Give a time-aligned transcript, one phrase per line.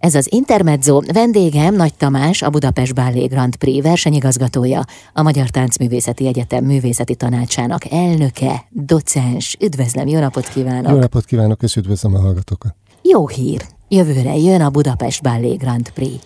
[0.00, 6.26] Ez az Intermezzo, vendégem Nagy Tamás, a Budapest Ballé Grand Prix versenyigazgatója, a Magyar Táncművészeti
[6.26, 9.56] Egyetem művészeti tanácsának elnöke, docens.
[9.60, 10.90] Üdvözlöm, jó napot kívánok!
[10.90, 12.74] Jó napot kívánok, és üdvözlöm a hallgatókat!
[13.02, 13.66] Jó hír!
[13.88, 16.24] Jövőre jön a Budapest Ballé Grand Prix.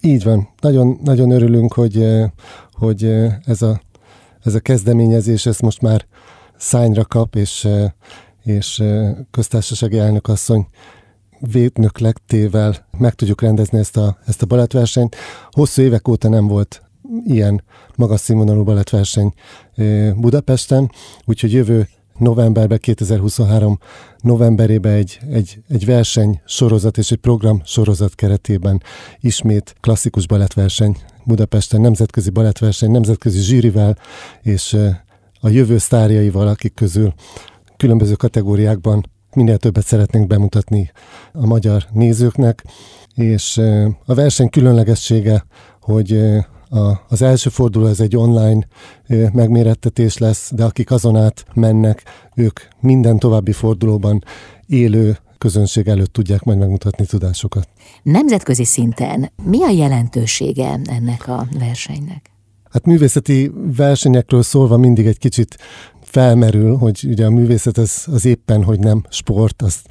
[0.00, 0.48] Így van.
[0.60, 2.30] Nagyon, nagyon örülünk, hogy, eh,
[2.72, 3.80] hogy eh, ez a,
[4.44, 6.06] ez a kezdeményezés, ez most már
[6.56, 7.90] szányra kap, és, eh,
[8.42, 8.82] és
[9.30, 9.98] köztársasági
[11.36, 15.16] elnökasszony védnöklettével meg tudjuk rendezni ezt a, ezt a balettversenyt.
[15.50, 16.82] Hosszú évek óta nem volt
[17.24, 17.62] ilyen
[17.96, 19.32] magas színvonalú balettverseny
[20.16, 20.90] Budapesten,
[21.24, 21.88] úgyhogy jövő
[22.18, 23.78] novemberben, 2023
[24.20, 28.82] novemberében egy, egy, egy verseny sorozat és egy program sorozat keretében
[29.20, 33.96] ismét klasszikus balettverseny Budapesten, nemzetközi balettverseny, nemzetközi zsűrivel
[34.42, 34.76] és
[35.40, 37.14] a jövő sztárjaival, akik közül
[37.76, 39.04] különböző kategóriákban
[39.36, 40.90] minél többet szeretnénk bemutatni
[41.32, 42.64] a magyar nézőknek,
[43.14, 43.60] és
[44.04, 45.44] a verseny különlegessége,
[45.80, 46.12] hogy
[46.68, 48.66] a, az első forduló ez egy online
[49.32, 52.02] megmérettetés lesz, de akik azon át mennek,
[52.34, 54.24] ők minden további fordulóban
[54.66, 57.68] élő közönség előtt tudják majd megmutatni tudásokat.
[58.02, 62.30] Nemzetközi szinten mi a jelentősége ennek a versenynek?
[62.70, 65.58] Hát művészeti versenyekről szólva mindig egy kicsit
[66.06, 69.62] felmerül, hogy ugye a művészet az, az éppen, hogy nem sport.
[69.62, 69.88] Azt,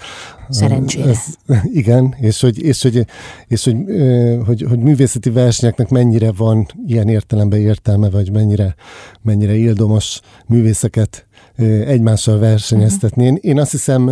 [0.49, 1.09] Szerencsére.
[1.09, 3.05] Az, igen, és, hogy, és, hogy,
[3.47, 3.77] és hogy,
[4.45, 8.75] hogy, hogy művészeti versenyeknek mennyire van ilyen értelemben értelme, vagy mennyire,
[9.21, 11.27] mennyire ildomos művészeket
[11.85, 13.25] egymással versenyeztetni.
[13.25, 14.11] Én, én azt hiszem,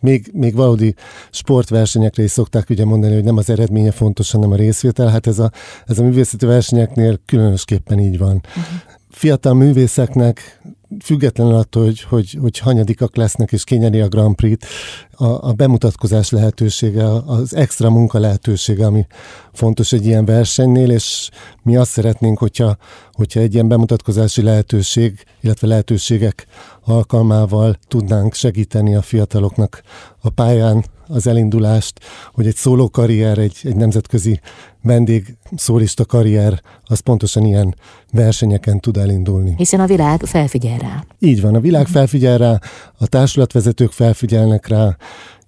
[0.00, 0.94] még, még valódi
[1.30, 5.08] sportversenyekre is szokták ugye mondani, hogy nem az eredménye fontos, hanem a részvétel.
[5.08, 5.50] Hát ez a,
[5.86, 8.34] ez a művészeti versenyeknél különösképpen így van.
[8.48, 8.64] Uh-huh.
[9.10, 10.60] Fiatal művészeknek
[11.00, 14.66] függetlenül attól, hogy, hogy, hogy hanyadikak lesznek és kinyeri a Grand Prix-t,
[15.10, 19.06] a, a bemutatkozás lehetősége, az extra munka lehetősége, ami
[19.52, 21.30] fontos egy ilyen versenynél, és
[21.62, 22.76] mi azt szeretnénk, hogyha,
[23.12, 26.46] hogyha egy ilyen bemutatkozási lehetőség, illetve lehetőségek
[26.84, 29.82] alkalmával tudnánk segíteni a fiataloknak
[30.20, 32.00] a pályán az elindulást,
[32.32, 34.40] hogy egy szóló karrier, egy, egy nemzetközi
[34.82, 37.74] vendég szólista karrier, az pontosan ilyen
[38.12, 39.54] versenyeken tud elindulni.
[39.56, 41.04] Hiszen a világ felfigyel rá.
[41.18, 42.58] Így van, a világ felfigyel rá,
[42.98, 44.96] a társulatvezetők felfigyelnek rá,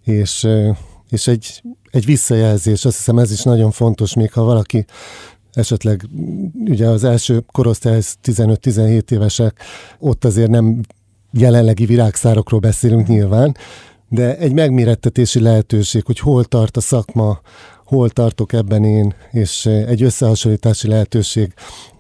[0.04, 0.48] és,
[1.10, 4.84] és egy, egy visszajelzés, azt hiszem ez is nagyon fontos, még ha valaki
[5.52, 6.08] esetleg
[6.64, 9.60] ugye az első korosztály 15-17 évesek,
[9.98, 10.80] ott azért nem
[11.30, 13.56] jelenlegi virágszárokról beszélünk nyilván,
[14.08, 17.40] de egy megmérettetési lehetőség, hogy hol tart a szakma,
[17.84, 21.54] hol tartok ebben én, és egy összehasonlítási lehetőség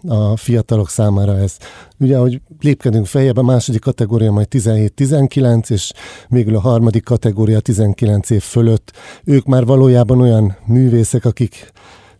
[0.06, 1.56] a fiatalok számára ez.
[1.98, 5.92] Ugye, hogy lépkedünk feljebb, a második kategória majd 17-19, és
[6.28, 8.92] végül a harmadik kategória 19 év fölött.
[9.24, 11.72] Ők már valójában olyan művészek, akik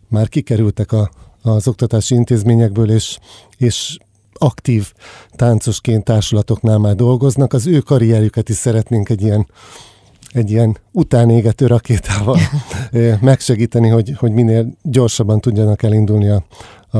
[0.07, 3.17] már kikerültek a, az oktatási intézményekből, és,
[3.57, 3.97] és
[4.39, 4.93] aktív
[5.31, 9.47] táncosként társulatoknál már dolgoznak, az ő karrierjüket is szeretnénk egy ilyen
[10.31, 12.39] egy ilyen utánégető rakétával
[13.21, 16.43] megsegíteni, hogy, hogy minél gyorsabban tudjanak elindulni a,
[16.91, 16.97] a,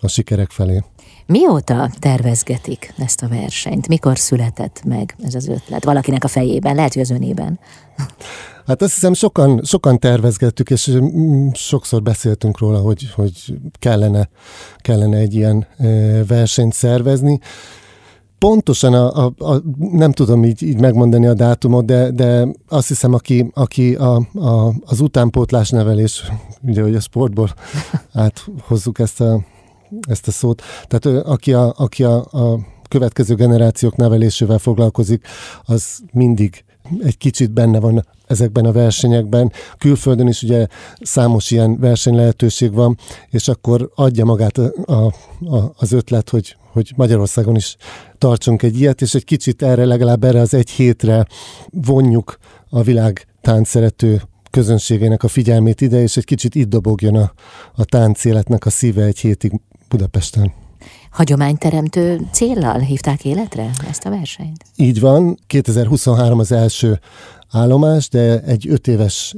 [0.00, 0.82] a sikerek felé.
[1.26, 3.88] Mióta tervezgetik ezt a versenyt?
[3.88, 5.84] Mikor született meg ez az ötlet?
[5.84, 7.58] Valakinek a fejében, lehet, hogy az önében.
[8.66, 14.28] Hát azt hiszem sokan, sokan tervezgettük, és mm, sokszor beszéltünk róla, hogy, hogy kellene,
[14.78, 15.66] kellene egy ilyen
[16.26, 17.38] versenyt szervezni.
[18.38, 23.12] Pontosan a, a, a, nem tudom így, így megmondani a dátumot, de, de azt hiszem,
[23.12, 26.24] aki, aki a, a, az utánpótlás nevelés,
[26.62, 27.54] ugye, hogy a sportból
[28.12, 29.44] áthozzuk ezt a,
[30.08, 32.58] ezt a szót, tehát aki a, aki a, a
[32.88, 35.26] következő generációk nevelésével foglalkozik,
[35.64, 36.64] az mindig
[37.02, 39.52] egy kicsit benne van ezekben a versenyekben.
[39.78, 40.66] Külföldön is ugye
[41.00, 42.98] számos ilyen verseny lehetőség van,
[43.30, 45.04] és akkor adja magát a, a,
[45.56, 47.76] a, az ötlet, hogy, hogy Magyarországon is
[48.18, 51.26] tartsunk egy ilyet, és egy kicsit erre, legalább erre az egy hétre
[51.70, 57.32] vonjuk a világ táncszerető közönségének a figyelmét ide, és egy kicsit itt dobogjon a,
[57.74, 60.52] a tánc életnek a szíve egy hétig Budapesten.
[61.10, 64.64] Hagyományteremtő céllal hívták életre ezt a versenyt?
[64.76, 67.00] Így van, 2023 az első
[67.54, 69.34] állomás, de egy öt éves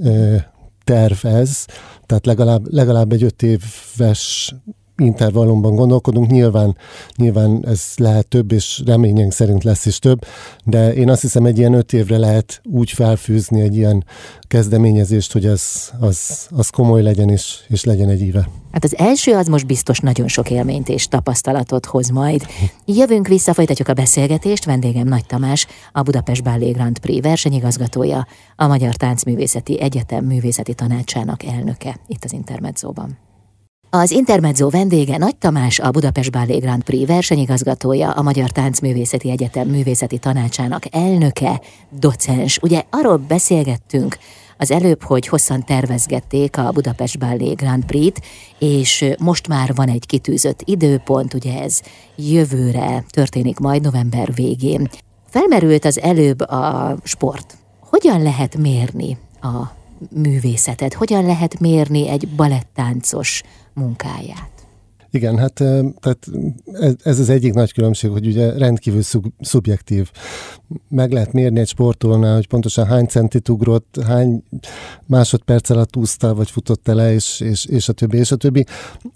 [0.84, 1.64] terv ez,
[2.06, 4.54] tehát legalább, legalább egy öt éves
[4.96, 6.30] intervallumban gondolkodunk.
[6.30, 6.76] Nyilván,
[7.16, 10.18] nyilván ez lehet több, és reményünk szerint lesz is több,
[10.64, 14.04] de én azt hiszem egy ilyen öt évre lehet úgy felfűzni egy ilyen
[14.40, 18.48] kezdeményezést, hogy az, az, az komoly legyen, és, és legyen egy éve.
[18.72, 22.46] Hát az első az most biztos nagyon sok élményt és tapasztalatot hoz majd.
[22.84, 24.64] Jövünk vissza, folytatjuk a beszélgetést.
[24.64, 28.26] Vendégem Nagy Tamás, a Budapest Ballet Grand Prix versenyigazgatója,
[28.56, 33.25] a Magyar Táncművészeti Egyetem művészeti tanácsának elnöke itt az Intermedzóban.
[33.90, 39.68] Az Intermezzo vendége Nagy Tamás, a Budapest Ballet Grand Prix versenyigazgatója, a Magyar Táncművészeti Egyetem
[39.68, 41.60] művészeti tanácsának elnöke,
[41.90, 42.58] docens.
[42.62, 44.18] Ugye arról beszélgettünk
[44.58, 48.24] az előbb, hogy hosszan tervezgették a Budapest Ballet Grand Prix-t,
[48.58, 51.80] és most már van egy kitűzött időpont, ugye ez
[52.16, 54.88] jövőre történik majd november végén.
[55.28, 57.56] Felmerült az előbb a sport.
[57.80, 59.62] Hogyan lehet mérni a
[60.10, 60.94] művészetet?
[60.94, 63.42] Hogyan lehet mérni egy balettáncos
[63.76, 64.55] munkáját?
[65.16, 66.26] Igen, hát tehát
[67.02, 70.10] ez az egyik nagy különbség, hogy ugye rendkívül szub, szubjektív.
[70.88, 74.42] Meg lehet mérni egy sportolónál, hogy pontosan hány centit ugrott, hány
[75.06, 78.64] másodperc alatt úszta, vagy futott le, és, és, és a többi, és a többi.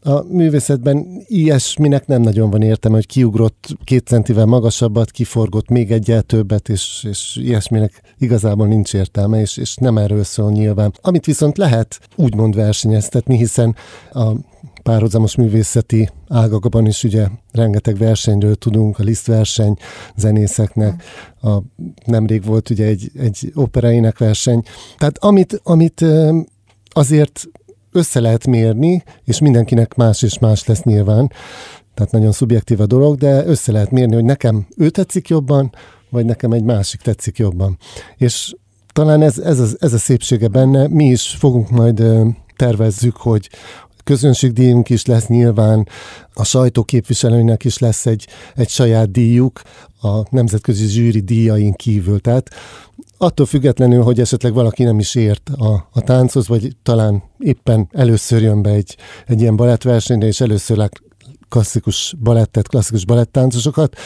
[0.02, 6.22] A művészetben ilyesminek nem nagyon van értelme, hogy kiugrott két centivel magasabbat, kiforgott még egyel
[6.22, 10.92] többet, és, és ilyesminek igazából nincs értelme, és, és nem erről szól nyilván.
[11.00, 13.76] Amit viszont lehet úgymond versenyeztetni, hiszen
[14.12, 14.32] a
[14.82, 19.76] párhuzamos művészeti ágakban is ugye rengeteg versenyről tudunk, a lisztverseny
[20.16, 21.02] zenészeknek,
[21.42, 21.58] a,
[22.04, 24.62] nemrég volt ugye egy, egy opereinek verseny.
[24.98, 26.04] Tehát amit, amit
[26.90, 27.48] azért
[27.92, 31.32] össze lehet mérni, és mindenkinek más és más lesz nyilván,
[31.94, 35.72] tehát nagyon szubjektív a dolog, de össze lehet mérni, hogy nekem ő tetszik jobban,
[36.10, 37.78] vagy nekem egy másik tetszik jobban.
[38.16, 38.54] És
[38.92, 42.02] talán ez, ez, a, ez a szépsége benne, mi is fogunk majd
[42.56, 43.48] tervezzük, hogy,
[44.04, 45.88] közönségdíjunk is lesz nyilván,
[46.34, 49.62] a sajtóképviselőnek is lesz egy, egy saját díjuk
[50.02, 52.20] a nemzetközi zsűri díjain kívül.
[52.20, 52.50] Tehát
[53.18, 58.42] attól függetlenül, hogy esetleg valaki nem is ért a, a tánchoz, vagy talán éppen először
[58.42, 61.00] jön be egy, egy ilyen balettversenyre, és először lát
[61.48, 63.96] klasszikus balettet, klasszikus balettáncosokat,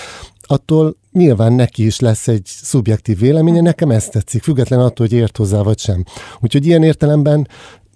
[0.41, 5.37] attól nyilván neki is lesz egy szubjektív véleménye, nekem ezt tetszik, független attól, hogy ért
[5.37, 6.05] hozzá vagy sem.
[6.41, 7.49] Úgyhogy ilyen értelemben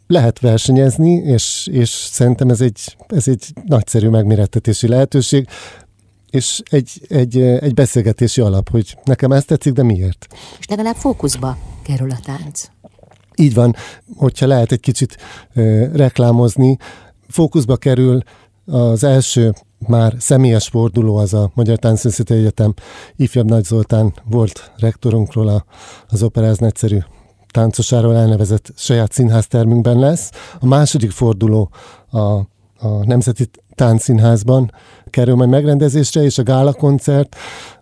[0.09, 5.49] lehet versenyezni, és, és szerintem ez egy, ez egy nagyszerű megmérettetési lehetőség,
[6.31, 10.27] és egy, egy, egy beszélgetési alap, hogy nekem ezt tetszik, de miért?
[10.59, 12.65] És legalább fókuszba kerül a tánc.
[13.37, 13.75] Így van,
[14.17, 15.17] hogyha lehet egy kicsit
[15.55, 16.77] ö, reklámozni,
[17.29, 18.23] fókuszba kerül
[18.67, 22.75] az első már személyes forduló az a Magyar Táncművészeti Egyetem
[23.17, 25.65] ifjabb Nagy Zoltán volt rektorunkról a,
[26.09, 26.99] az operáz egyszerű
[27.51, 30.31] táncosáról elnevezett saját színháztermünkben lesz.
[30.61, 31.71] A második forduló
[32.11, 34.73] a, a Nemzeti Táncszínházban
[35.11, 37.37] kerül majd megrendezésre, és a gála koncert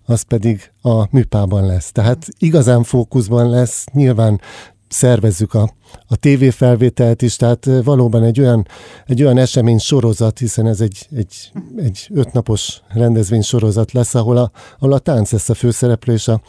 [0.07, 1.93] az pedig a műpában lesz.
[1.93, 4.41] Tehát igazán fókuszban lesz, nyilván
[4.89, 5.71] szervezzük a,
[6.07, 8.67] a tévéfelvételt is, tehát valóban egy olyan,
[9.07, 14.51] egy olyan esemény sorozat, hiszen ez egy, egy, egy ötnapos rendezvény sorozat lesz, ahol a,
[14.79, 16.41] ahol a tánc lesz a főszereplő, és a,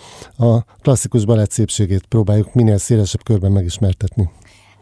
[0.45, 4.29] a klasszikus balett szépségét próbáljuk minél szélesebb körben megismertetni.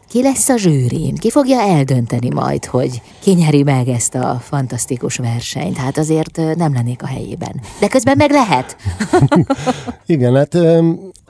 [0.08, 1.14] Ki lesz a zsűrin?
[1.14, 5.76] Ki fogja eldönteni majd, hogy ki nyeri meg ezt a fantasztikus versenyt?
[5.76, 7.60] Hát azért nem lennék a helyében.
[7.80, 8.76] De közben meg lehet.
[10.06, 10.54] Igen, hát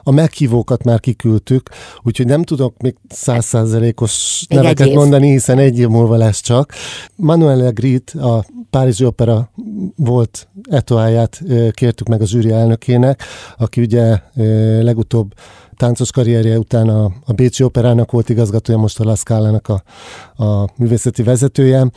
[0.07, 1.69] a meghívókat már kiküldtük,
[2.03, 6.73] úgyhogy nem tudok még százszázalékos neveket mondani, hiszen egy év múlva lesz csak.
[7.15, 9.51] Manuel Grit, a Párizsi Opera
[9.95, 13.23] volt etoáját kértük meg a zsűri elnökének,
[13.57, 14.19] aki ugye
[14.81, 15.33] legutóbb
[15.77, 19.83] táncos karrierje után a, a Bécsi Operának volt igazgatója, most a Laszkálának a,
[20.43, 21.89] a művészeti vezetője.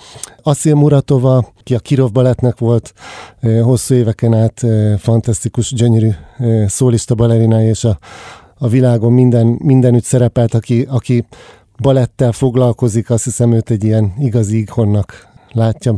[0.43, 2.93] Asszil Muratova, ki a Kirov Balettnek volt
[3.63, 4.63] hosszú éveken át
[4.99, 6.11] fantasztikus, gyönyörű
[6.67, 7.99] szólista balerinája, és a,
[8.59, 11.27] a világon minden, mindenütt szerepelt, aki, aki
[11.79, 15.95] balettel foglalkozik, azt hiszem őt egy ilyen igazi ikonnak látja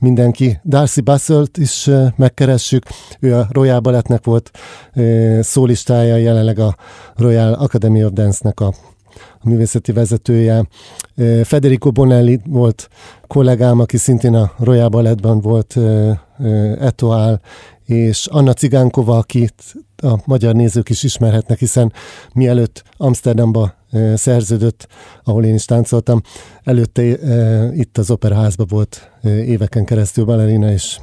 [0.00, 0.60] mindenki.
[0.64, 2.84] Darcy Basselt is megkeressük,
[3.20, 4.50] ő a Royal Balletnek volt
[5.40, 6.76] szólistája, jelenleg a
[7.16, 8.74] Royal Academy of Dance-nek a
[9.42, 10.68] a művészeti vezetője.
[11.42, 12.88] Federico Bonelli volt
[13.26, 15.78] kollégám, aki szintén a Royal Balletban volt
[16.80, 17.40] etoál,
[17.84, 21.92] és Anna Cigánkova, akit a magyar nézők is ismerhetnek, hiszen
[22.34, 23.74] mielőtt Amsterdamba
[24.14, 24.86] szerződött,
[25.24, 26.20] ahol én is táncoltam,
[26.62, 27.02] előtte
[27.72, 30.98] itt az operaházban volt éveken keresztül balerina, és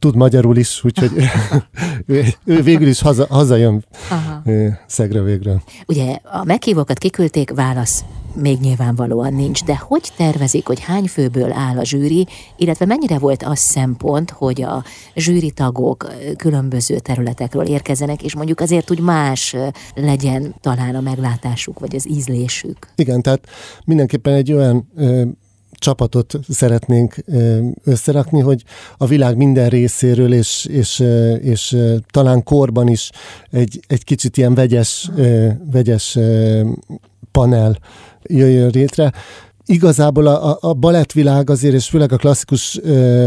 [0.00, 1.10] tud magyarul is, úgyhogy
[2.06, 4.42] ő, ő végül is haza, hazajön Aha.
[4.86, 5.62] szegre végre.
[5.86, 8.04] Ugye a meghívókat kiküldték, válasz
[8.34, 12.26] még nyilvánvalóan nincs, de hogy tervezik, hogy hány főből áll a zsűri,
[12.56, 18.90] illetve mennyire volt az szempont, hogy a zsűri tagok különböző területekről érkezenek, és mondjuk azért
[18.90, 19.56] úgy más
[19.94, 22.88] legyen talán a meglátásuk, vagy az ízlésük?
[22.94, 23.46] Igen, tehát
[23.84, 24.88] mindenképpen egy olyan
[25.80, 27.14] csapatot szeretnénk
[27.84, 28.62] összerakni, hogy
[28.96, 31.04] a világ minden részéről, és, és,
[31.40, 31.76] és
[32.10, 33.10] talán korban is
[33.50, 35.10] egy, egy kicsit ilyen vegyes,
[35.70, 36.18] vegyes
[37.30, 37.78] panel
[38.22, 39.12] jöjjön létre.
[39.66, 42.80] Igazából a, a balettvilág azért, és főleg a klasszikus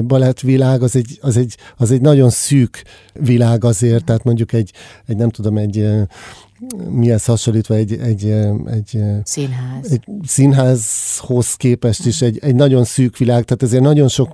[0.03, 2.83] balettvilág az egy, az, egy, az egy nagyon szűk
[3.13, 4.72] világ azért, tehát mondjuk egy,
[5.05, 5.88] egy nem tudom, egy
[6.89, 8.25] mihez hasonlítva egy, egy,
[8.65, 9.91] egy, Színház.
[9.91, 14.32] egy színházhoz képest is egy, egy nagyon szűk világ, tehát ezért nagyon sok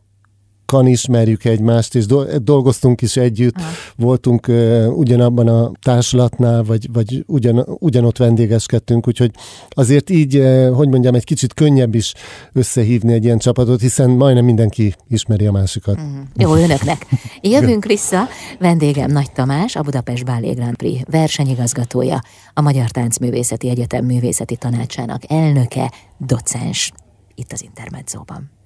[0.70, 2.06] sokan ismerjük egymást, és
[2.42, 3.70] dolgoztunk is együtt, Aha.
[3.96, 9.32] voltunk uh, ugyanabban a társulatnál, vagy, vagy ugyan, ugyanott vendégeskedtünk, úgyhogy
[9.70, 12.14] azért így, uh, hogy mondjam, egy kicsit könnyebb is
[12.54, 15.96] összehívni egy ilyen csapatot, hiszen majdnem mindenki ismeri a másikat.
[15.96, 16.26] Uh-huh.
[16.36, 17.06] Jó, önöknek.
[17.42, 18.28] Jövünk vissza.
[18.60, 22.22] Vendégem Nagy Tamás, a Budapest Ballet Grand Prix versenyigazgatója,
[22.54, 26.92] a Magyar Táncművészeti Egyetem művészeti tanácsának elnöke, docens
[27.36, 28.59] itt az Intermedzóban.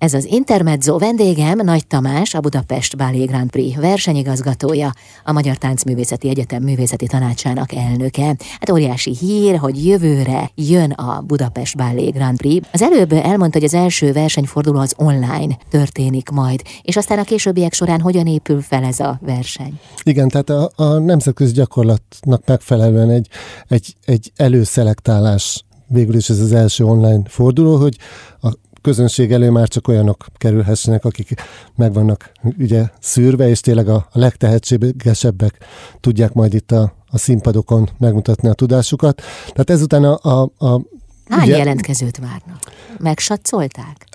[0.00, 4.92] Ez az Intermezzo vendégem Nagy Tamás, a Budapest Ballet Grand Prix versenyigazgatója,
[5.24, 8.36] a Magyar Táncművészeti Egyetem művészeti tanácsának elnöke.
[8.60, 12.68] Hát óriási hír, hogy jövőre jön a Budapest Ballet Grand Prix.
[12.72, 17.72] Az előbb elmondta, hogy az első versenyforduló az online történik majd, és aztán a későbbiek
[17.72, 19.80] során hogyan épül fel ez a verseny?
[20.02, 23.28] Igen, tehát a, a nemzetközi gyakorlatnak megfelelően egy,
[23.68, 27.96] egy, egy előszelektálás végül is ez az első online forduló, hogy
[28.42, 31.34] a közönség elő már csak olyanok kerülhessenek, akik
[31.76, 35.58] meg vannak ugye szűrve, és tényleg a, legtehetségesebbek
[36.00, 39.22] tudják majd itt a, a színpadokon megmutatni a tudásukat.
[39.44, 40.18] Tehát ezután a...
[40.22, 40.80] a, a
[41.28, 42.58] Hány ugye, jelentkezőt várnak?
[42.98, 44.06] Megsatszolták?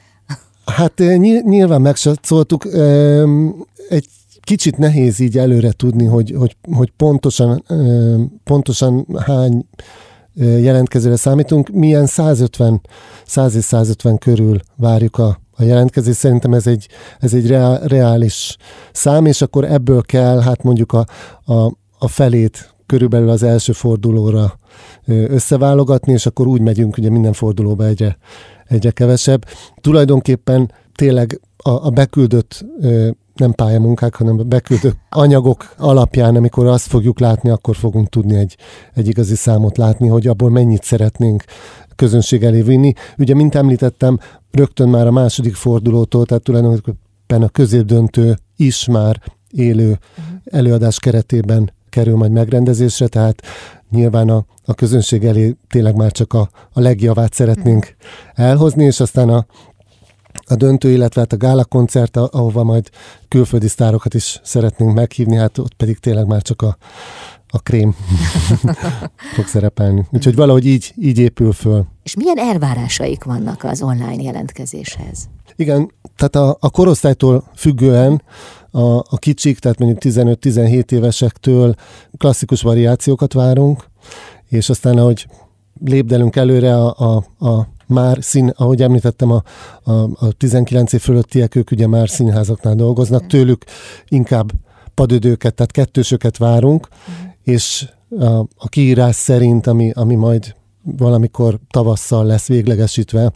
[0.65, 2.65] Hát eh, nyilván megsatszoltuk.
[3.89, 4.07] Egy
[4.39, 7.63] kicsit nehéz így előre tudni, hogy, hogy, hogy pontosan,
[8.43, 9.65] pontosan hány
[10.35, 11.69] jelentkezőre számítunk.
[11.69, 12.81] Milyen 150,
[13.25, 16.17] 100 és 150 körül várjuk a, a jelentkezést.
[16.17, 16.87] Szerintem ez egy,
[17.19, 17.47] ez egy
[17.83, 18.57] reális
[18.91, 21.05] szám, és akkor ebből kell hát mondjuk a,
[21.45, 21.65] a,
[21.99, 24.59] a felét körülbelül az első fordulóra
[25.05, 28.17] összeválogatni, és akkor úgy megyünk ugye minden fordulóba egyre,
[28.67, 29.45] egyre kevesebb.
[29.81, 32.65] Tulajdonképpen tényleg a, a beküldött
[33.35, 38.57] nem pályamunkák, hanem beküldött anyagok alapján, amikor azt fogjuk látni, akkor fogunk tudni egy,
[38.93, 41.43] egy igazi számot látni, hogy abból mennyit szeretnénk
[41.95, 42.93] közönség elé vinni.
[43.17, 44.19] Ugye, mint említettem,
[44.51, 49.99] rögtön már a második fordulótól, tehát tulajdonképpen a középdöntő is már élő
[50.45, 53.41] előadás keretében kerül majd megrendezésre, tehát
[53.89, 57.95] nyilván a, a közönség elé tényleg már csak a, a legjavát szeretnénk
[58.33, 59.45] elhozni, és aztán a,
[60.47, 62.89] a döntő, illetve hát a gála koncert, ahova majd
[63.27, 66.77] külföldi sztárokat is szeretnénk meghívni, hát ott pedig tényleg már csak a,
[67.47, 67.95] a krém
[69.35, 70.07] fog szerepelni.
[70.11, 71.85] Úgyhogy valahogy így, így épül föl.
[72.03, 75.29] És milyen elvárásaik vannak az online jelentkezéshez?
[75.55, 78.21] Igen, tehát a, a korosztálytól függően
[78.75, 81.75] a, a kicsik, tehát mondjuk 15-17 évesektől
[82.17, 83.85] klasszikus variációkat várunk,
[84.47, 85.27] és aztán ahogy
[85.83, 89.43] lépdelünk előre a, a, a már szín, ahogy említettem, a,
[89.83, 93.63] a, a 19 év fölöttiek, ők ugye már színházaknál dolgoznak, tőlük
[94.07, 94.51] inkább
[94.93, 97.33] padödőket, tehát kettősöket várunk, uh-huh.
[97.43, 97.89] és
[98.19, 100.55] a, a kiírás szerint, ami, ami majd
[100.97, 103.31] valamikor tavasszal lesz véglegesítve,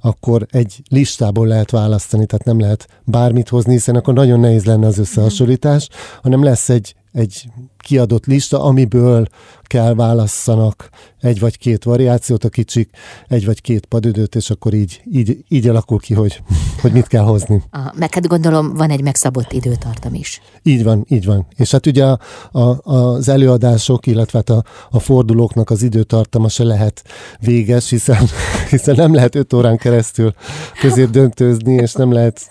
[0.00, 4.86] akkor egy listából lehet választani, tehát nem lehet bármit hozni, hiszen akkor nagyon nehéz lenne
[4.86, 5.88] az összehasonlítás,
[6.22, 7.48] hanem lesz egy, egy
[7.78, 9.26] kiadott lista, amiből
[9.62, 10.88] kell válasszanak
[11.20, 12.90] egy vagy két variációt a kicsik,
[13.28, 16.42] egy vagy két padüdőt, és akkor így, így, így alakul ki, hogy,
[16.82, 17.62] hogy mit kell hozni.
[17.70, 20.40] A, meg hát gondolom van egy megszabott időtartam is.
[20.62, 21.46] Így van, így van.
[21.56, 22.18] És hát ugye a,
[22.52, 27.04] a, az előadások, illetve hát a, a fordulóknak az időtartama se lehet
[27.40, 28.26] véges, hiszen,
[28.70, 30.34] hiszen nem lehet öt órán keresztül
[30.80, 32.50] közép döntőzni, és nem lehet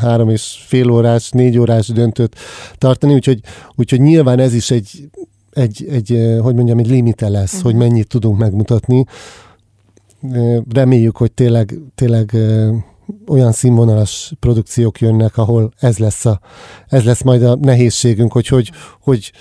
[0.00, 2.36] három és fél órás, négy órás döntőt
[2.78, 3.40] tartani, úgyhogy,
[3.74, 5.10] úgyhogy nyilván ez is egy,
[5.50, 7.70] egy, egy hogy mondjam, egy limite lesz, uh-huh.
[7.70, 9.04] hogy mennyit tudunk megmutatni.
[10.72, 12.36] Reméljük, hogy tényleg, tényleg
[13.26, 16.40] olyan színvonalas produkciók jönnek, ahol ez lesz, a,
[16.86, 18.70] ez lesz majd a nehézségünk, hogy hogy,
[19.00, 19.32] hogy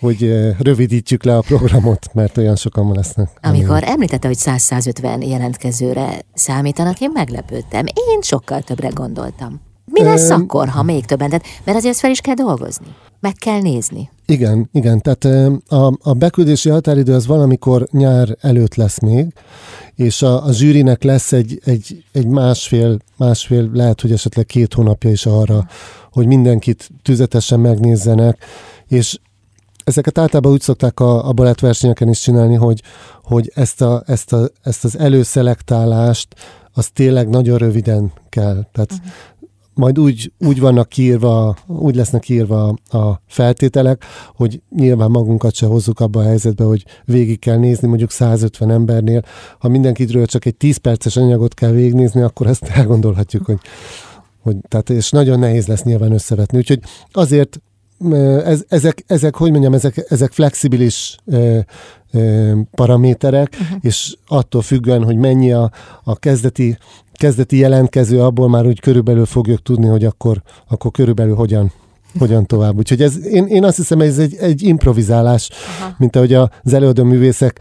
[0.00, 3.30] hogy rövidítjük le a programot, mert olyan sokan lesznek.
[3.42, 7.86] Amikor említette, hogy 100-150 jelentkezőre számítanak, én meglepődtem.
[7.86, 9.60] Én sokkal többre gondoltam.
[9.90, 11.28] Mi lesz akkor, ha még többen?
[11.28, 12.86] Tehát, mert azért fel is kell dolgozni.
[13.20, 14.10] Meg kell nézni.
[14.26, 15.00] Igen, igen.
[15.00, 19.32] Tehát a, a beküldési határidő az valamikor nyár előtt lesz még,
[19.94, 25.10] és a, a zsűrinek lesz egy, egy, egy másfél, másfél, lehet, hogy esetleg két hónapja
[25.10, 25.66] is arra,
[26.12, 28.44] hogy mindenkit tüzetesen megnézzenek,
[28.88, 29.18] és
[29.84, 32.82] ezeket általában úgy szokták a, a balettversenyeken is csinálni, hogy,
[33.22, 36.34] hogy ezt, a, ezt, a, ezt az előszelektálást
[36.72, 38.66] az tényleg nagyon röviden kell.
[38.72, 39.06] Tehát uh-huh.
[39.78, 44.04] Majd úgy, úgy vannak kiírva, úgy lesznek írva a feltételek,
[44.34, 49.22] hogy nyilván magunkat se hozzuk abba a helyzetbe, hogy végig kell nézni mondjuk 150 embernél.
[49.58, 53.58] Ha mindenkitről csak egy 10 perces anyagot kell végignézni, akkor ezt elgondolhatjuk, hogy,
[54.40, 56.58] hogy tehát, és nagyon nehéz lesz nyilván összevetni.
[56.58, 56.80] Úgyhogy
[57.12, 57.60] azért
[58.44, 61.58] ez, ezek, ezek, hogy mondjam, ezek, ezek flexibilis ö,
[62.12, 63.78] ö, paraméterek, uh-huh.
[63.80, 65.70] és attól függően, hogy mennyi a,
[66.04, 66.78] a kezdeti,
[67.18, 71.72] kezdeti jelentkező, abból már úgy körülbelül fogjuk tudni, hogy akkor, akkor körülbelül hogyan
[72.18, 72.76] hogyan tovább.
[72.76, 75.94] Úgyhogy ez, én, én azt hiszem, ez egy, egy improvizálás, Aha.
[75.98, 77.60] mint ahogy az előadó művészek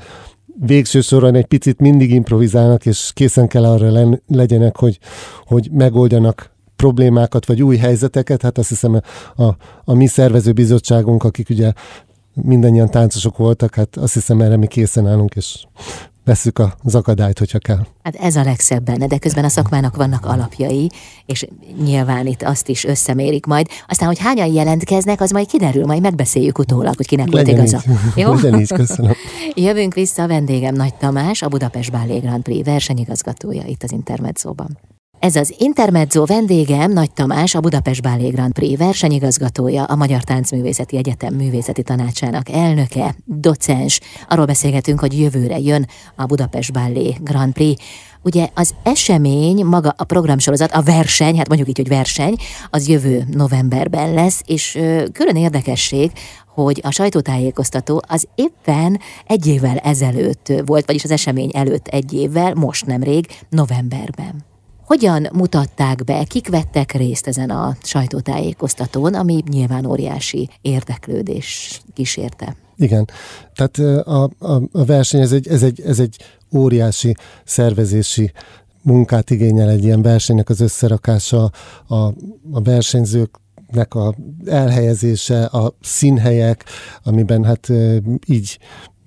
[0.60, 5.00] végső soron egy picit mindig improvizálnak, és készen kell arra len, legyenek, hogy,
[5.46, 9.02] hogy megoldjanak problémákat, vagy új helyzeteket, hát azt hiszem
[9.36, 9.44] a,
[9.84, 11.74] a mi szervező bizottságunk, akik ugye
[12.34, 15.66] mindannyian táncosok voltak, hát azt hiszem erre mi készen állunk, és
[16.28, 17.86] veszük az akadályt, hogyha kell.
[18.04, 20.92] Hát ez a legszebb benne, de közben a szakmának vannak alapjai,
[21.26, 21.48] és
[21.84, 23.68] nyilván itt azt is összemérik majd.
[23.88, 27.92] Aztán, hogy hányan jelentkeznek, az majd kiderül, majd megbeszéljük utólag, hogy kinek Legyen volt igaza.
[27.92, 28.24] Így.
[28.24, 28.34] Jó?
[28.34, 29.12] Legyen így, köszönöm.
[29.56, 34.78] Jövünk vissza a vendégem Nagy Tamás, a Budapest Ballet Grand Prix versenyigazgatója itt az Intermedzóban.
[35.20, 40.98] Ez az Intermezzo vendégem Nagy Tamás, a Budapest Ballet Grand Prix versenyigazgatója, a Magyar Táncművészeti
[40.98, 44.00] Egyetem művészeti tanácsának elnöke, docens.
[44.30, 47.84] Arról beszélgetünk, hogy jövőre jön a Budapest Ballet Grand Prix.
[48.22, 52.36] Ugye az esemény, maga a programsorozat, a verseny, hát mondjuk így, hogy verseny,
[52.70, 54.72] az jövő novemberben lesz, és
[55.12, 56.12] külön érdekesség,
[56.48, 62.54] hogy a sajtótájékoztató az éppen egy évvel ezelőtt volt, vagyis az esemény előtt egy évvel,
[62.54, 64.46] most nemrég, novemberben.
[64.88, 72.56] Hogyan mutatták be, kik vettek részt ezen a sajtótájékoztatón, ami nyilván óriási érdeklődés kísérte?
[72.76, 73.10] Igen,
[73.56, 73.78] tehát
[74.08, 76.16] a, a, a verseny ez egy, ez, egy, ez egy
[76.56, 77.16] óriási
[77.46, 78.32] szervezési
[78.82, 81.52] munkát igényel egy ilyen versenynek az összerakása,
[81.88, 81.96] a,
[82.52, 83.40] a versenyzők
[83.72, 84.16] nek a
[84.46, 86.64] elhelyezése, a színhelyek,
[87.04, 87.68] amiben hát
[88.26, 88.60] így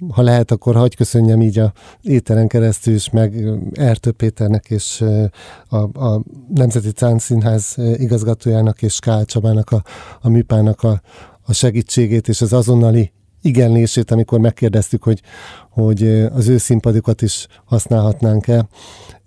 [0.08, 5.04] ha lehet, akkor hagyj köszönjem így a éteren keresztül is meg Ertő Péternek és
[5.68, 6.22] a, a
[6.54, 9.82] Nemzeti Színház igazgatójának és Kál Csabának, a,
[10.20, 11.02] a műpának a,
[11.42, 15.22] a segítségét és az azonnali igenlését, amikor megkérdeztük, hogy,
[15.70, 18.68] hogy az ő színpadukat is használhatnánk-e.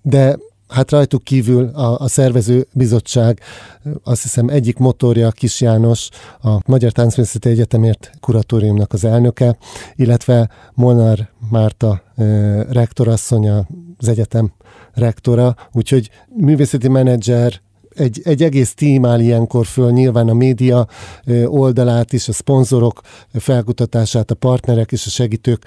[0.01, 0.37] De
[0.73, 3.39] hát rajtuk kívül a, a szervező bizottság,
[4.03, 6.09] azt hiszem egyik motorja Kis János,
[6.41, 9.57] a Magyar Táncművészeti Egyetemért kuratóriumnak az elnöke,
[9.95, 12.23] illetve Molnár Márta e,
[12.63, 14.53] rektorasszonya, az egyetem
[14.93, 17.61] rektora, úgyhogy művészeti menedzser,
[17.95, 20.87] egy, egy egész tím áll ilyenkor föl, nyilván a média
[21.45, 23.01] oldalát is, a szponzorok
[23.33, 25.65] felkutatását, a partnerek és a segítők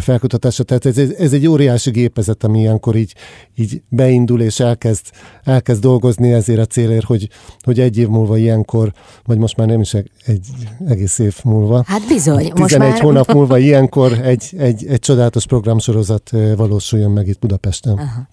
[0.00, 0.66] felkutatását.
[0.66, 3.14] Tehát ez, ez egy óriási gépezet, ami ilyenkor így,
[3.54, 5.04] így beindul és elkezd,
[5.44, 7.28] elkezd dolgozni ezért a célért, hogy,
[7.60, 8.92] hogy egy év múlva ilyenkor,
[9.24, 10.46] vagy most már nem is egy
[10.86, 11.82] egész év múlva.
[11.86, 12.52] Hát bizony.
[12.52, 13.00] 11 most már...
[13.00, 17.98] hónap múlva ilyenkor egy, egy, egy csodálatos programsorozat valósuljon meg itt Budapesten.
[17.98, 18.28] Aha.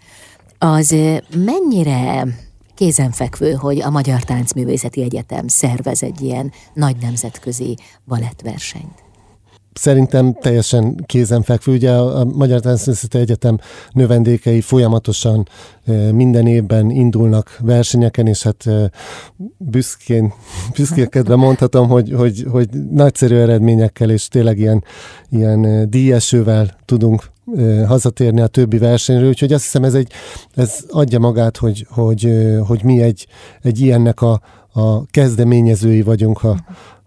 [0.76, 0.96] Az
[1.46, 2.28] mennyire
[2.76, 9.04] kézenfekvő, hogy a Magyar Táncművészeti Egyetem szervez egy ilyen nagy nemzetközi balettversenyt.
[9.74, 11.74] Szerintem teljesen kézenfekvő.
[11.74, 13.58] Ugye a Magyar Táncművészeti Egyetem
[13.92, 15.48] növendékei folyamatosan
[16.12, 18.66] minden évben indulnak versenyeken, és hát
[19.58, 20.34] büszkén,
[20.78, 24.84] büszkékedve mondhatom, hogy, hogy, hogy nagyszerű eredményekkel és tényleg ilyen,
[25.30, 27.32] ilyen díjesővel tudunk
[27.88, 30.12] hazatérni a többi versenyről, úgyhogy azt hiszem ez, egy,
[30.56, 32.30] ez adja magát, hogy, hogy,
[32.68, 33.28] hogy mi egy,
[33.62, 34.42] egy ilyennek a,
[34.74, 36.58] a kezdeményezői vagyunk, ha,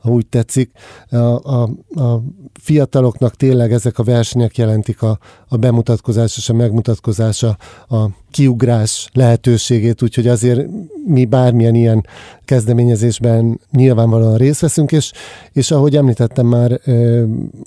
[0.06, 0.70] ha úgy tetszik.
[1.10, 1.62] A, a,
[1.94, 2.22] a
[2.60, 7.56] fiataloknak tényleg ezek a versenyek jelentik a, a bemutatkozás és a megmutatkozása,
[7.88, 10.66] a kiugrás lehetőségét, úgyhogy azért
[11.06, 12.06] mi bármilyen ilyen
[12.44, 15.12] kezdeményezésben nyilvánvalóan részt veszünk, és,
[15.52, 16.80] és ahogy említettem már,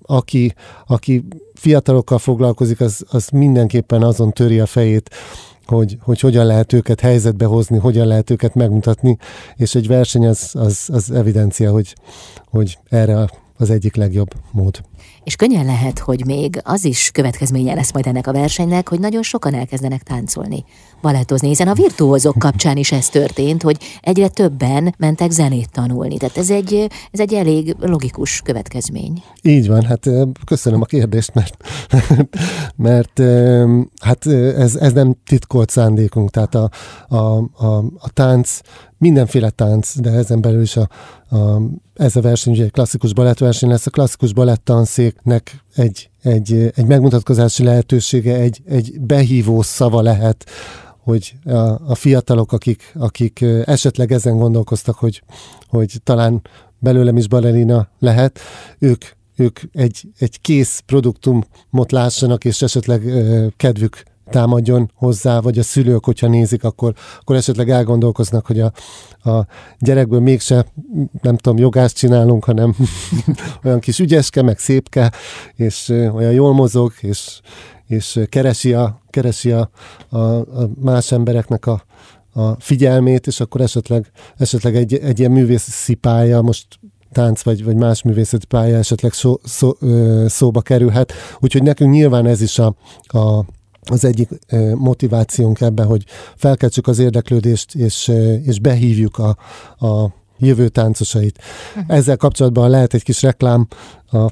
[0.02, 0.54] aki,
[0.88, 5.10] aki fiatalokkal foglalkozik, az, az mindenképpen azon töri a fejét,
[5.70, 9.18] hogy, hogy hogyan lehet őket helyzetbe hozni, hogyan lehet őket megmutatni,
[9.56, 11.96] és egy verseny az, az, az evidencia, hogy,
[12.46, 14.82] hogy erre a az egyik legjobb mód.
[15.24, 19.24] És könnyen lehet, hogy még az is következménye lesz majd ennek a versenynek, hogy nagyon
[19.24, 20.64] sokan elkezdenek táncolni,
[21.02, 26.18] balettozni, hiszen a virtuózok kapcsán is ez történt, hogy egyre többen mentek zenét tanulni.
[26.18, 29.24] Tehát ez egy, ez egy elég logikus következmény.
[29.42, 30.10] Így van, hát
[30.46, 31.58] köszönöm a kérdést, mert,
[32.76, 33.22] mert
[34.02, 34.26] hát
[34.58, 36.70] ez, ez nem titkolt szándékunk, tehát a,
[37.08, 38.60] a, a, a tánc
[39.00, 40.90] mindenféle tánc, de ezen belül is a,
[41.36, 41.62] a,
[41.94, 43.86] ez a verseny ugye egy klasszikus balettverseny lesz.
[43.86, 50.46] A klasszikus balettanszéknek egy, egy, egy megmutatkozási lehetősége, egy, egy behívó szava lehet,
[51.04, 51.58] hogy a,
[51.90, 55.24] a fiatalok, akik, akik esetleg ezen gondolkoztak, hogy,
[55.68, 56.42] hogy talán
[56.80, 58.40] belőlem is balerina lehet,
[58.80, 63.04] ők, ők egy, egy kész produktumot lássanak, és esetleg
[63.58, 68.72] kedvük támadjon hozzá, vagy a szülők, hogyha nézik, akkor, akkor esetleg elgondolkoznak, hogy a,
[69.30, 69.46] a
[69.80, 70.66] gyerekből mégse,
[71.22, 72.76] nem tudom, jogást csinálunk, hanem
[73.64, 75.12] olyan kis ügyeske, meg szépke,
[75.56, 77.40] és olyan jól mozog, és,
[77.88, 79.70] és keresi a, keresi a,
[80.10, 81.84] a, a más embereknek a,
[82.34, 86.68] a figyelmét, és akkor esetleg, esetleg egy, egy ilyen művészi pálya, most
[87.12, 89.72] tánc vagy, vagy más művészeti pálya esetleg szó, szó,
[90.26, 91.14] szóba kerülhet.
[91.40, 93.46] Úgyhogy nekünk nyilván ez is a, a
[93.90, 94.30] az egyik
[94.76, 98.12] motivációnk ebben, hogy felkeltsük az érdeklődést, és,
[98.44, 99.38] és behívjuk a,
[99.86, 101.40] a jövő táncosait.
[101.76, 101.96] Uh-huh.
[101.96, 103.68] Ezzel kapcsolatban lehet egy kis reklám.
[104.12, 104.18] A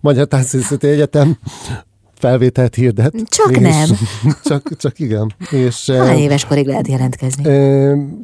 [0.00, 1.38] Magyar Táncművészeti Egyetem
[2.14, 3.14] felvételt hirdet.
[3.28, 3.88] Csak és, nem.
[4.44, 5.34] Csak, csak igen.
[5.50, 7.44] És, Hány éves korig lehet jelentkezni?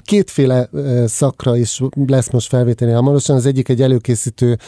[0.04, 0.68] Kétféle
[1.06, 3.36] szakra is lesz most felvételi hamarosan.
[3.36, 4.58] Az egyik egy előkészítő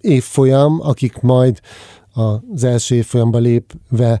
[0.00, 1.60] évfolyam, akik majd
[2.12, 4.20] az első évfolyamba lépve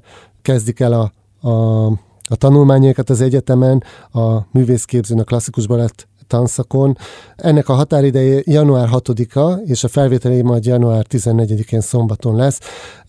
[0.50, 1.12] kezdik el a,
[1.48, 1.86] a,
[2.28, 6.96] a tanulmányokat az egyetemen, a művészképzőn, a klasszikus balett tanszakon.
[7.36, 12.60] Ennek a határideje január 6-a, és a felvételi majd január 14-én szombaton lesz.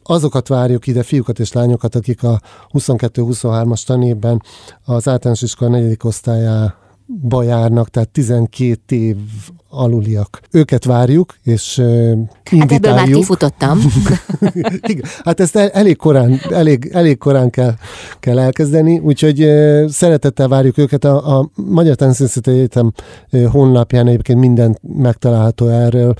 [0.04, 2.40] Azokat várjuk ide, fiúkat és lányokat, akik a
[2.74, 4.42] 22-23-as tanévben
[4.86, 5.98] az általános iskola 4.
[6.04, 6.81] osztályá
[7.22, 9.18] bajárnak, tehát 12 év
[9.70, 10.42] aluliak.
[10.52, 11.86] Őket várjuk, és uh,
[12.50, 12.62] invitáljuk.
[12.62, 13.80] Hát ebből már kifutottam.
[14.92, 17.74] Igen, hát ezt el, elég korán, elég, elég korán kell,
[18.20, 21.04] kell elkezdeni, úgyhogy uh, szeretettel várjuk őket.
[21.04, 22.92] A, a Magyar Természetészetei Egyetem
[23.32, 26.14] uh, honlapján egyébként mindent megtalálható erről,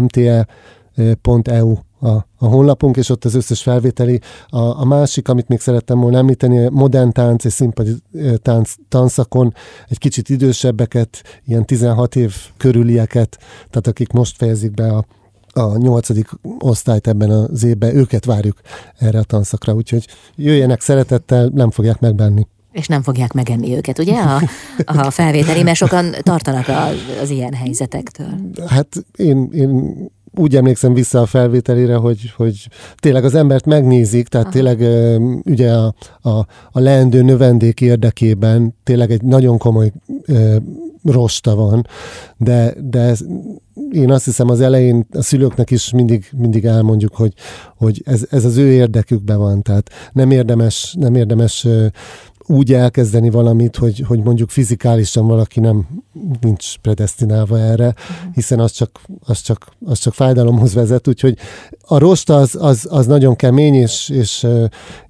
[0.00, 4.20] mte.eu a, a honlapunk, és ott az összes felvételi.
[4.46, 7.94] A, a másik, amit még szerettem volna említeni, a modern tánc és színpadi
[8.42, 9.54] tánc tanszakon
[9.88, 13.38] egy kicsit idősebbeket, ilyen 16 év körülieket,
[13.70, 15.04] tehát akik most fejezik be a,
[15.52, 18.60] a nyolcadik osztályt ebben az évben, őket várjuk
[18.98, 22.46] erre a tanszakra, úgyhogy jöjjenek szeretettel, nem fogják megbánni.
[22.72, 24.42] És nem fogják megenni őket, ugye, a,
[24.84, 28.34] a felvételi, mert sokan tartanak az, az ilyen helyzetektől.
[28.66, 29.96] Hát én, én
[30.38, 34.54] úgy emlékszem vissza a felvételére, hogy, hogy tényleg az embert megnézik, tehát Aha.
[34.54, 34.80] tényleg
[35.44, 36.30] ugye a, a,
[36.72, 39.92] a leendő növendék érdekében tényleg egy nagyon komoly
[40.26, 40.56] ö,
[41.04, 41.86] rosta van,
[42.36, 43.14] de, de
[43.92, 47.32] én azt hiszem az elején a szülőknek is mindig, mindig elmondjuk, hogy,
[47.76, 51.66] hogy ez, ez az ő érdekükben van, tehát nem érdemes, nem érdemes
[52.48, 55.86] úgy elkezdeni valamit, hogy, hogy mondjuk fizikálisan valaki nem
[56.40, 57.94] nincs predestinálva erre,
[58.34, 61.38] hiszen az csak, az csak, az csak fájdalomhoz vezet, úgyhogy
[61.80, 64.46] a rost az, az, az nagyon kemény, és, és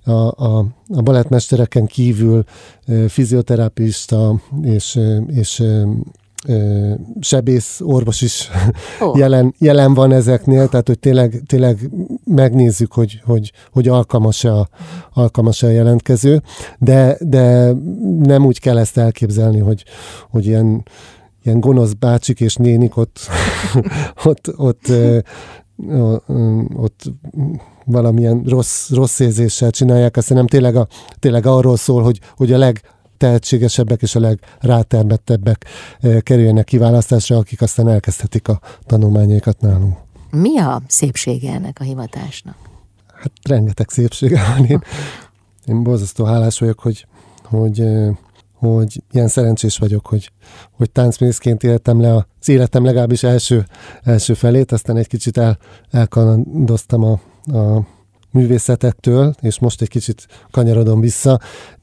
[0.05, 2.45] a, a, a balettmestereken kívül
[3.09, 5.63] fizioterapista és, és
[7.21, 8.51] sebész, orvos is
[9.01, 9.17] oh.
[9.21, 11.91] jelen, jelen van ezeknél, tehát hogy tényleg, tényleg
[12.25, 14.69] megnézzük, hogy, hogy, hogy alkalmas-e a,
[15.13, 16.43] alkalmas-e a jelentkező,
[16.79, 17.73] de, de
[18.23, 19.85] nem úgy kell ezt elképzelni, hogy,
[20.31, 20.83] hogy ilyen,
[21.43, 23.19] ilyen gonosz bácsik és nénik ott,
[24.25, 24.93] ott, ott,
[25.89, 26.23] ott,
[26.75, 27.03] ott
[27.85, 30.87] valamilyen rossz, rossz érzéssel csinálják, azt nem tényleg, a,
[31.19, 32.81] tényleg arról szól, hogy, hogy a leg
[33.19, 35.65] tehetségesebbek és a legrátermettebbek
[36.01, 39.97] eh, kerüljenek kiválasztásra, akik aztán elkezdhetik a tanulmányaikat nálunk.
[40.31, 42.57] Mi a szépsége ennek a hivatásnak?
[43.15, 44.65] Hát rengeteg szépsége van.
[44.65, 44.83] Én,
[45.67, 47.07] én borzasztó hálás vagyok, hogy,
[47.45, 48.17] hogy, eh,
[48.59, 50.33] hogy ilyen szerencsés vagyok, hogy,
[50.71, 53.67] hogy táncművészként éltem le az életem legalábbis első,
[54.03, 55.59] első felét, aztán egy kicsit el,
[55.91, 57.21] elkalandoztam a,
[57.59, 57.87] a
[58.39, 61.41] művészetektől, és most egy kicsit kanyarodom vissza.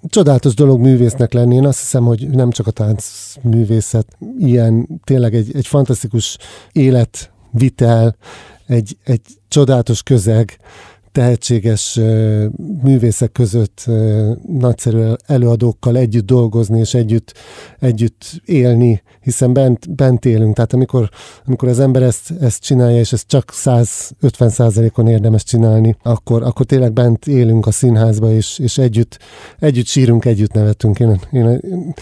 [0.08, 1.56] Csodálatos dolog művésznek lenni.
[1.56, 6.38] Én azt hiszem, hogy nem csak a táncművészet, ilyen tényleg egy, egy fantasztikus
[6.72, 8.16] életvitel,
[8.66, 10.58] egy, egy csodálatos közeg,
[11.16, 12.00] tehetséges
[12.84, 13.86] művészek között
[14.48, 17.34] nagyszerű előadókkal együtt dolgozni és együtt,
[17.80, 20.56] együtt élni, hiszen bent, bent élünk.
[20.56, 21.10] Tehát amikor,
[21.46, 26.66] amikor az ember ezt, ezt csinálja, és ezt csak 150 százalékon érdemes csinálni, akkor, akkor
[26.66, 29.20] tényleg bent élünk a színházba, és, és együtt,
[29.60, 31.00] együtt sírunk, együtt nevetünk.
[31.00, 31.94] Én, én,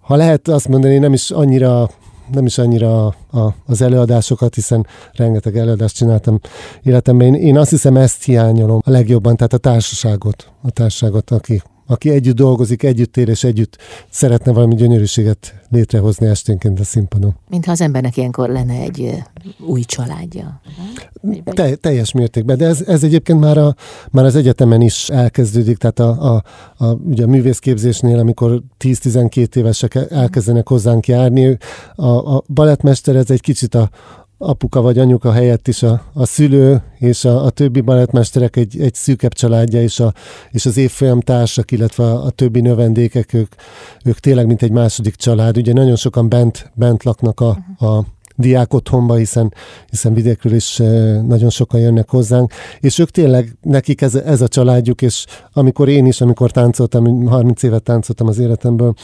[0.00, 1.90] ha lehet azt mondani, nem is annyira
[2.32, 6.40] nem is annyira a, az előadásokat, hiszen rengeteg előadást csináltam
[6.82, 7.26] életemben.
[7.26, 12.10] Én, én azt hiszem, ezt hiányolom a legjobban, tehát a társaságot, a társaságot, aki, aki
[12.10, 13.78] együtt dolgozik, együtt ér és együtt
[14.10, 17.36] szeretne valami gyönyörűséget létrehozni esténként a színpadon.
[17.48, 19.22] Mintha az embernek ilyenkor lenne egy
[19.66, 20.60] új családja.
[21.44, 23.74] Te, teljes mértékben, de ez, ez egyébként már, a,
[24.10, 26.42] már az egyetemen is elkezdődik, tehát a, a,
[26.84, 31.58] a, ugye a művészképzésnél, amikor 10-12 évesek elkezdenek hozzánk járni,
[31.94, 33.90] a, a balettmester ez egy kicsit a,
[34.48, 38.94] apuka vagy anyuka helyett is a, a szülő és a, a többi balettmesterek egy, egy
[38.94, 40.12] szűkebb családja, és, a,
[40.50, 43.54] és az évfolyam társak, illetve a, a többi növendékek, ők,
[44.04, 45.56] ők tényleg mint egy második család.
[45.56, 47.48] Ugye nagyon sokan bent, bent laknak a,
[47.86, 48.04] a
[48.36, 49.54] diák otthonba, hiszen,
[49.90, 54.48] hiszen vidékről is eh, nagyon sokan jönnek hozzánk, és ők tényleg, nekik ez, ez a
[54.48, 58.94] családjuk, és amikor én is, amikor táncoltam, 30 évet táncoltam az életemből,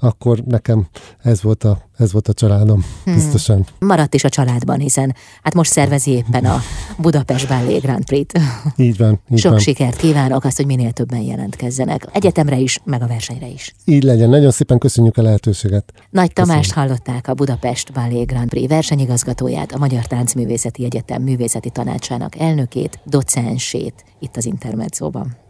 [0.00, 0.86] akkor nekem
[1.22, 3.14] ez volt a, ez volt a családom, hmm.
[3.14, 3.66] biztosan.
[3.78, 6.60] Maradt is a családban, hiszen hát most szervezi éppen a
[6.98, 8.40] Budapest Ballet Grand Prix-t.
[8.76, 9.20] Így van.
[9.30, 9.60] Így Sok van.
[9.60, 12.06] sikert kívánok, azt, hogy minél többen jelentkezzenek.
[12.12, 13.74] Egyetemre is, meg a versenyre is.
[13.84, 14.28] Így legyen.
[14.28, 15.92] Nagyon szépen köszönjük a lehetőséget.
[16.10, 22.38] Nagy Tamást hallották a Budapest Ballet Grand Prix versenyigazgatóját, a Magyar Táncművészeti Egyetem művészeti tanácsának
[22.38, 25.45] elnökét, docensét itt az Intermedzóban.